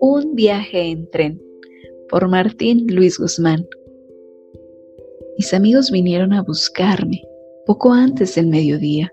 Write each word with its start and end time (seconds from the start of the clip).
Un 0.00 0.34
viaje 0.34 0.90
en 0.90 1.10
tren 1.10 1.42
por 2.08 2.28
Martín 2.28 2.86
Luis 2.88 3.18
Guzmán. 3.18 3.68
Mis 5.36 5.52
amigos 5.54 5.90
vinieron 5.90 6.32
a 6.32 6.42
buscarme 6.42 7.22
poco 7.66 7.92
antes 7.92 8.34
del 8.34 8.46
mediodía 8.46 9.12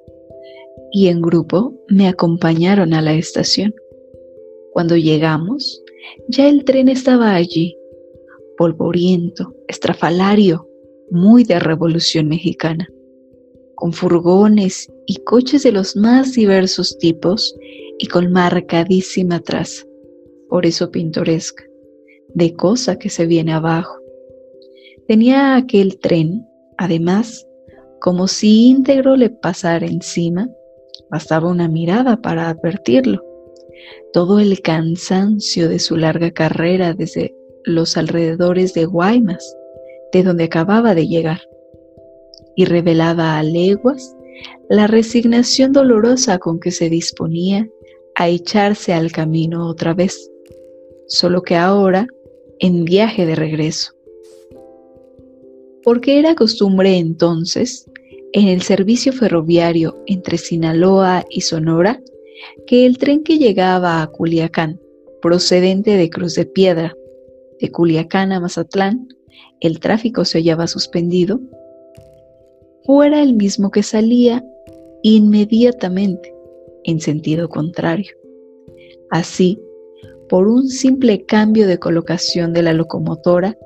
y 0.91 1.07
en 1.07 1.21
grupo 1.21 1.73
me 1.89 2.07
acompañaron 2.07 2.93
a 2.93 3.01
la 3.01 3.13
estación. 3.13 3.73
Cuando 4.71 4.95
llegamos, 4.95 5.83
ya 6.29 6.47
el 6.49 6.63
tren 6.63 6.89
estaba 6.89 7.35
allí, 7.35 7.77
polvoriento, 8.57 9.53
estrafalario, 9.67 10.67
muy 11.09 11.43
de 11.43 11.59
Revolución 11.59 12.27
Mexicana, 12.27 12.87
con 13.77 13.93
furgones 13.93 14.91
y 15.05 15.17
coches 15.17 15.61
de 15.61 15.71
los 15.71 15.95
más 15.95 16.33
diversos 16.33 16.97
tipos 16.97 17.55
y 17.99 18.07
con 18.07 18.31
marcadísima 18.31 19.39
traza, 19.39 19.85
por 20.49 20.65
eso 20.65 20.89
pintoresca, 20.89 21.63
de 22.33 22.53
cosa 22.55 22.97
que 22.97 23.11
se 23.11 23.27
viene 23.27 23.53
abajo. 23.53 23.95
Tenía 25.07 25.55
aquel 25.55 25.99
tren, 25.99 26.43
además, 26.79 27.47
como 28.01 28.27
si 28.27 28.67
íntegro 28.67 29.15
le 29.15 29.29
pasara 29.29 29.85
encima, 29.85 30.49
bastaba 31.11 31.47
una 31.47 31.67
mirada 31.67 32.19
para 32.19 32.49
advertirlo. 32.49 33.23
Todo 34.11 34.39
el 34.39 34.59
cansancio 34.61 35.69
de 35.69 35.77
su 35.77 35.97
larga 35.97 36.31
carrera 36.31 36.95
desde 36.95 37.35
los 37.63 37.95
alrededores 37.95 38.73
de 38.73 38.85
Guaymas, 38.85 39.55
de 40.11 40.23
donde 40.23 40.45
acababa 40.45 40.95
de 40.95 41.07
llegar, 41.07 41.41
y 42.57 42.65
revelaba 42.65 43.37
a 43.37 43.43
leguas 43.43 44.17
la 44.67 44.87
resignación 44.87 45.71
dolorosa 45.71 46.39
con 46.39 46.59
que 46.59 46.71
se 46.71 46.89
disponía 46.89 47.69
a 48.15 48.27
echarse 48.27 48.93
al 48.93 49.11
camino 49.11 49.67
otra 49.69 49.93
vez, 49.93 50.29
solo 51.07 51.43
que 51.43 51.55
ahora 51.55 52.07
en 52.59 52.83
viaje 52.83 53.25
de 53.25 53.35
regreso. 53.35 53.93
Porque 55.83 56.19
era 56.19 56.35
costumbre 56.35 56.97
entonces, 56.97 57.89
en 58.33 58.47
el 58.47 58.63
servicio 58.63 59.13
ferroviario 59.13 59.95
entre 60.07 60.37
Sinaloa 60.37 61.23
y 61.29 61.41
Sonora, 61.41 62.01
que 62.65 62.85
el 62.85 62.97
tren 62.97 63.23
que 63.23 63.37
llegaba 63.37 64.01
a 64.01 64.07
Culiacán, 64.07 64.81
procedente 65.21 65.91
de 65.91 66.09
Cruz 66.09 66.33
de 66.33 66.45
Piedra, 66.45 66.95
de 67.61 67.71
Culiacán 67.71 68.31
a 68.31 68.39
Mazatlán, 68.39 69.07
el 69.59 69.79
tráfico 69.79 70.25
se 70.25 70.39
hallaba 70.39 70.67
suspendido, 70.67 71.39
fuera 72.87 73.21
el 73.21 73.33
mismo 73.33 73.69
que 73.69 73.83
salía 73.83 74.43
inmediatamente 75.03 76.33
en 76.85 77.01
sentido 77.01 77.49
contrario. 77.49 78.15
Así, 79.11 79.59
por 80.29 80.47
un 80.47 80.69
simple 80.69 81.25
cambio 81.25 81.67
de 81.67 81.77
colocación 81.77 82.53
de 82.53 82.63
la 82.63 82.73
locomotora, 82.73 83.57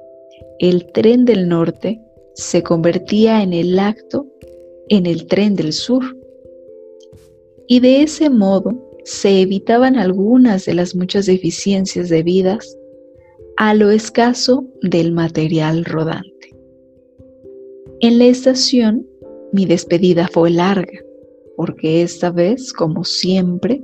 el 0.58 0.92
tren 0.92 1.24
del 1.24 1.48
norte 1.48 2.02
se 2.34 2.64
convertía 2.64 3.44
en 3.44 3.54
el 3.54 3.78
acto 3.78 4.28
en 4.90 5.06
el 5.06 5.28
tren 5.28 5.56
del 5.56 5.72
sur. 5.72 6.04
Y 7.68 7.80
de 7.80 8.02
ese 8.02 8.30
modo 8.30 8.90
se 9.04 9.42
evitaban 9.42 9.98
algunas 9.98 10.66
de 10.66 10.74
las 10.74 10.96
muchas 10.96 11.28
deficiencias 11.28 12.10
debidas 12.10 12.76
a 13.58 13.76
lo 13.76 13.92
escaso 13.92 14.66
del 14.82 15.12
material 15.12 15.86
rodante. 15.86 16.50
En 18.02 18.18
la 18.18 18.26
estación 18.26 19.08
mi 19.52 19.66
despedida 19.66 20.28
fue 20.32 20.50
larga, 20.50 21.00
porque 21.58 22.02
esta 22.02 22.32
vez, 22.32 22.74
como 22.74 23.04
siempre, 23.04 23.84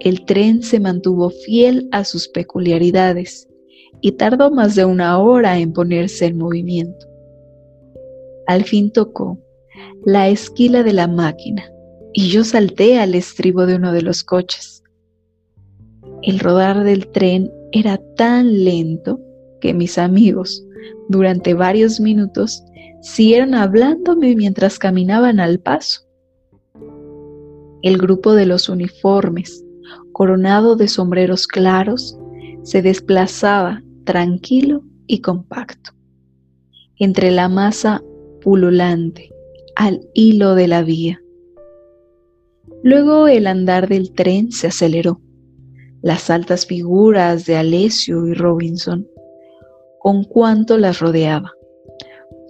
el 0.00 0.24
tren 0.24 0.62
se 0.62 0.80
mantuvo 0.80 1.30
fiel 1.30 1.88
a 1.92 2.04
sus 2.04 2.28
peculiaridades 2.28 3.48
y 4.00 4.12
tardó 4.12 4.50
más 4.50 4.74
de 4.74 4.84
una 4.84 5.18
hora 5.18 5.58
en 5.58 5.72
ponerse 5.72 6.26
en 6.26 6.38
movimiento. 6.38 7.06
Al 8.46 8.64
fin 8.64 8.90
tocó 8.90 9.38
la 10.04 10.28
esquila 10.28 10.82
de 10.82 10.92
la 10.92 11.08
máquina 11.08 11.70
y 12.12 12.28
yo 12.28 12.44
salté 12.44 12.98
al 12.98 13.14
estribo 13.14 13.66
de 13.66 13.76
uno 13.76 13.92
de 13.92 14.02
los 14.02 14.22
coches. 14.22 14.82
El 16.22 16.38
rodar 16.38 16.84
del 16.84 17.08
tren 17.08 17.50
era 17.72 17.98
tan 18.16 18.64
lento 18.64 19.20
que 19.60 19.74
mis 19.74 19.98
amigos, 19.98 20.63
durante 21.08 21.54
varios 21.54 22.00
minutos, 22.00 22.64
siguieron 23.02 23.54
hablándome 23.54 24.34
mientras 24.34 24.78
caminaban 24.78 25.40
al 25.40 25.60
paso. 25.60 26.02
El 27.82 27.98
grupo 27.98 28.34
de 28.34 28.46
los 28.46 28.68
uniformes, 28.68 29.64
coronado 30.12 30.76
de 30.76 30.88
sombreros 30.88 31.46
claros, 31.46 32.18
se 32.62 32.80
desplazaba 32.80 33.82
tranquilo 34.04 34.82
y 35.06 35.20
compacto 35.20 35.92
entre 36.98 37.30
la 37.30 37.48
masa 37.48 38.02
pululante 38.40 39.30
al 39.76 40.00
hilo 40.14 40.54
de 40.54 40.68
la 40.68 40.82
vía. 40.82 41.20
Luego 42.82 43.28
el 43.28 43.46
andar 43.46 43.88
del 43.88 44.12
tren 44.12 44.52
se 44.52 44.68
aceleró 44.68 45.20
las 46.02 46.28
altas 46.28 46.66
figuras 46.66 47.46
de 47.46 47.56
Alessio 47.56 48.26
y 48.26 48.34
Robinson, 48.34 49.08
con 50.04 50.22
cuanto 50.22 50.76
las 50.76 51.00
rodeaba, 51.00 51.54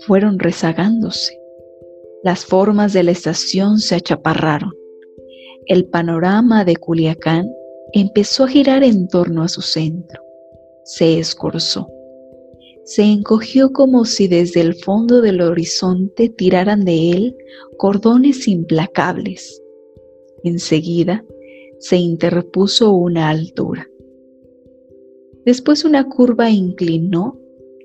fueron 0.09 0.41
rezagándose. 0.41 1.39
Las 2.25 2.45
formas 2.45 2.93
de 2.93 3.05
la 3.05 3.13
estación 3.13 3.79
se 3.79 3.95
achaparraron. 3.95 4.73
El 5.67 5.85
panorama 5.85 6.65
de 6.65 6.75
Culiacán 6.75 7.49
empezó 7.93 8.43
a 8.43 8.49
girar 8.49 8.83
en 8.83 9.07
torno 9.07 9.45
a 9.45 9.49
su 9.49 9.63
centro. 9.63 10.21
Se 10.83 11.21
escorzó. 11.21 11.87
Se 12.83 13.05
encogió 13.05 13.73
como 13.73 14.05
si 14.05 14.27
desde 14.27 14.61
el 14.61 14.75
fondo 14.75 15.21
del 15.21 15.41
horizonte 15.41 16.31
tiraran 16.31 16.85
de 16.85 17.13
él 17.13 17.37
cordones 17.77 18.49
implacables. 18.49 19.63
Enseguida, 20.43 21.25
se 21.79 21.99
interpuso 21.99 22.91
una 22.95 23.29
altura. 23.29 23.89
Después 25.45 25.85
una 25.85 26.09
curva 26.09 26.51
inclinó 26.51 27.39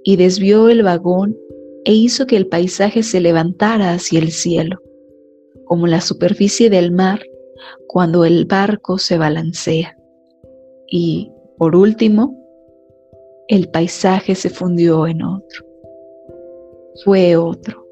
y 0.03 0.15
desvió 0.15 0.69
el 0.69 0.83
vagón 0.83 1.37
e 1.85 1.93
hizo 1.93 2.27
que 2.27 2.37
el 2.37 2.47
paisaje 2.47 3.03
se 3.03 3.19
levantara 3.19 3.93
hacia 3.93 4.19
el 4.19 4.31
cielo, 4.31 4.77
como 5.65 5.87
la 5.87 6.01
superficie 6.01 6.69
del 6.69 6.91
mar 6.91 7.21
cuando 7.87 8.25
el 8.25 8.45
barco 8.45 8.97
se 8.97 9.17
balancea. 9.17 9.97
Y, 10.87 11.31
por 11.57 11.75
último, 11.75 12.35
el 13.47 13.69
paisaje 13.69 14.35
se 14.35 14.49
fundió 14.49 15.07
en 15.07 15.23
otro. 15.23 15.65
Fue 17.03 17.35
otro. 17.35 17.88